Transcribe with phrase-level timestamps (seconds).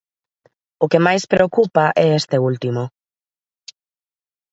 [0.83, 2.83] O que máis preocupa é este último.